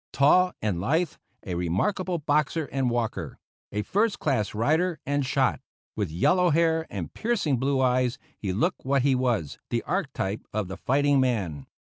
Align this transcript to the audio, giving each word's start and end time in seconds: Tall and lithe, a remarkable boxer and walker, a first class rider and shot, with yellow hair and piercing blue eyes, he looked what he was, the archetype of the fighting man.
Tall 0.11 0.53
and 0.63 0.81
lithe, 0.81 1.11
a 1.45 1.53
remarkable 1.53 2.17
boxer 2.17 2.65
and 2.71 2.89
walker, 2.89 3.37
a 3.71 3.83
first 3.83 4.17
class 4.17 4.55
rider 4.55 4.99
and 5.05 5.23
shot, 5.23 5.61
with 5.95 6.09
yellow 6.09 6.49
hair 6.49 6.87
and 6.89 7.13
piercing 7.13 7.57
blue 7.57 7.81
eyes, 7.81 8.17
he 8.35 8.51
looked 8.51 8.83
what 8.83 9.03
he 9.03 9.13
was, 9.13 9.59
the 9.69 9.83
archetype 9.83 10.43
of 10.51 10.69
the 10.69 10.77
fighting 10.77 11.19
man. 11.19 11.67